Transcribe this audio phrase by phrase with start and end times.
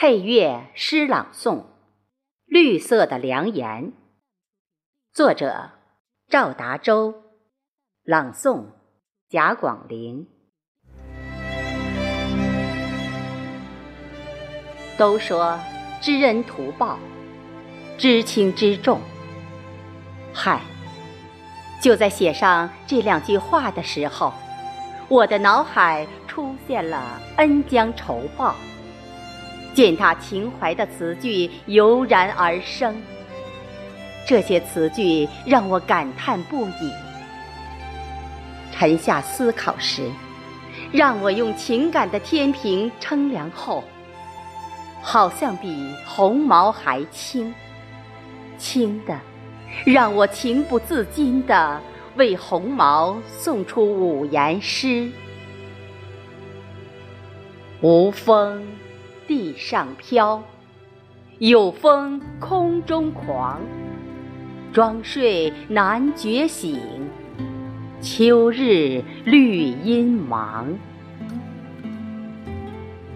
[0.00, 1.56] 配乐诗朗诵
[2.46, 3.86] 《绿色的良言》，
[5.12, 5.70] 作者
[6.28, 7.24] 赵达洲，
[8.04, 8.66] 朗诵
[9.28, 10.28] 贾广陵。
[14.96, 15.58] 都说
[16.00, 16.96] 知恩图报，
[17.98, 19.00] 知轻知重。
[20.32, 20.60] 嗨，
[21.82, 24.32] 就在写上这两句话的时候，
[25.08, 28.54] 我的脑海出现了恩将仇报。
[29.74, 33.00] 践踏情怀的词句油然而生，
[34.26, 36.92] 这些词句让我感叹不已。
[38.72, 40.10] 沉下思考时，
[40.92, 43.84] 让我用情感的天平称量后，
[45.02, 47.52] 好像比鸿毛还轻，
[48.56, 49.18] 轻的
[49.84, 51.80] 让我情不自禁地
[52.16, 55.10] 为鸿毛送出五言诗：
[57.80, 58.64] 无风。
[59.28, 60.42] 地上飘，
[61.38, 63.60] 有风空中狂。
[64.72, 66.80] 装睡难觉醒，
[68.00, 70.64] 秋日绿阴茫。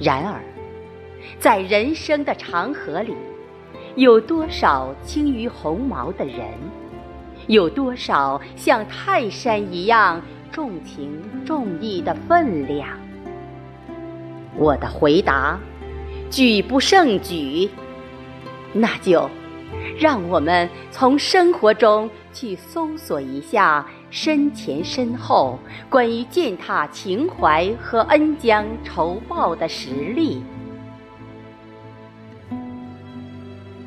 [0.00, 0.40] 然而，
[1.38, 3.14] 在人生的长河里，
[3.94, 6.48] 有多少轻于鸿毛的人？
[7.48, 12.88] 有多少像泰山一样重情重义的分量？
[14.56, 15.60] 我的回答。
[16.30, 17.68] 举不胜举，
[18.72, 19.28] 那就
[19.98, 30.42] 让我们从生活中去搜索一下身前身后关于践踏情怀和恩将仇报的实例。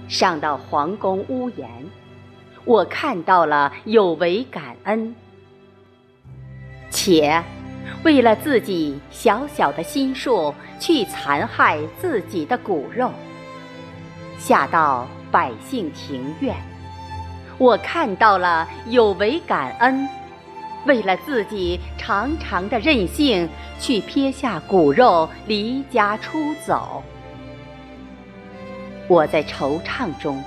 [0.08, 1.70] 上到皇宫屋檐，
[2.66, 5.16] 我看到了有为感恩，
[6.90, 7.42] 且。
[8.04, 13.12] 为了自己小小的心术去残害自己的骨肉，
[14.40, 16.56] 下到百姓庭院，
[17.58, 20.08] 我看到了有违感恩；
[20.86, 23.48] 为了自己长长的任性
[23.80, 27.04] 去撇下骨肉离家出走，
[29.08, 30.44] 我在惆怅中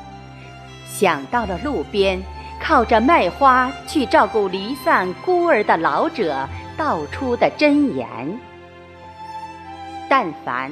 [0.86, 2.20] 想到了路边
[2.60, 6.48] 靠着卖花去照顾离散孤儿的老者。
[6.76, 8.38] 道出的真言：
[10.08, 10.70] 但凡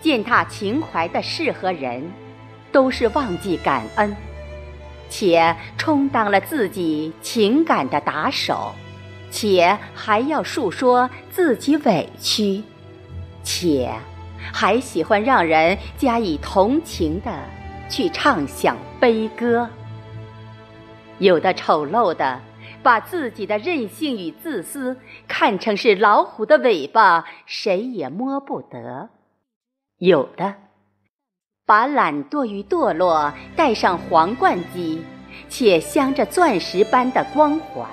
[0.00, 2.10] 践踏情怀的事和人，
[2.70, 4.14] 都是忘记感恩，
[5.08, 8.72] 且充当了自己情感的打手，
[9.30, 12.62] 且还要诉说自己委屈，
[13.42, 13.90] 且
[14.52, 17.30] 还喜欢让人加以同情的
[17.88, 19.68] 去唱响悲歌，
[21.18, 22.40] 有的丑陋的。
[22.82, 24.96] 把自己的任性与自私
[25.28, 29.08] 看成是老虎的尾巴，谁也摸不得；
[29.98, 30.54] 有的
[31.64, 35.02] 把懒惰与堕落戴上皇冠机，
[35.48, 37.88] 且镶着钻石般的光环，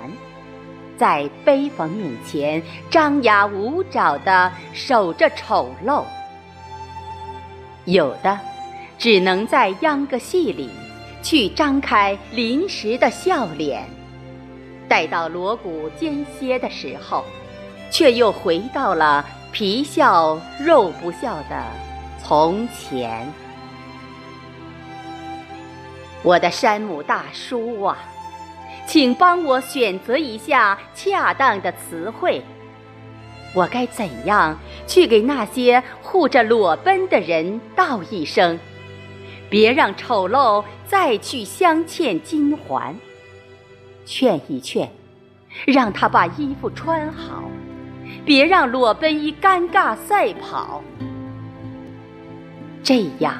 [0.96, 6.04] 在悲逢面前张牙舞爪地守着丑陋；
[7.84, 8.38] 有的
[8.98, 10.68] 只能在秧歌戏里
[11.22, 13.84] 去张开临时的笑脸。
[14.90, 17.24] 待到锣鼓间歇的时候，
[17.92, 21.64] 却又回到了皮笑肉不笑的
[22.20, 23.24] 从前。
[26.24, 27.96] 我的山姆大叔啊，
[28.84, 32.42] 请帮我选择一下恰当的词汇。
[33.54, 34.58] 我该怎样
[34.88, 38.58] 去给那些护着裸奔的人道一声：
[39.48, 42.92] 别让丑陋再去镶嵌金环？
[44.04, 44.90] 劝一劝，
[45.66, 47.44] 让他把衣服穿好，
[48.24, 50.82] 别让裸奔衣尴尬赛跑。
[52.82, 53.34] 这样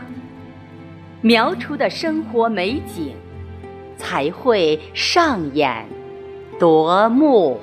[1.23, 3.15] 描出的生活美景
[3.97, 5.87] 才会上演
[6.59, 7.61] 夺目。